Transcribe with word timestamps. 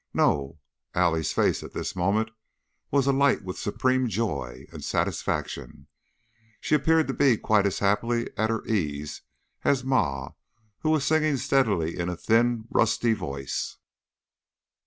No, 0.15 0.57
Allie's 0.95 1.31
face 1.31 1.61
at 1.61 1.73
this 1.73 1.95
moment 1.95 2.31
was 2.89 3.05
alight 3.05 3.43
with 3.43 3.59
supreme 3.59 4.07
joy 4.09 4.65
and 4.73 4.83
satisfaction; 4.83 5.85
she 6.59 6.73
appeared 6.73 7.05
to 7.07 7.13
be 7.13 7.37
quite 7.37 7.67
as 7.67 7.77
happily 7.77 8.27
at 8.35 8.49
her 8.49 8.65
ease 8.65 9.21
as 9.63 9.83
Ma, 9.83 10.31
who 10.79 10.89
was 10.89 11.05
singing 11.05 11.37
steadily 11.37 11.99
in 11.99 12.09
a 12.09 12.17
thin, 12.17 12.65
rusty 12.71 13.13
voice. 13.13 13.77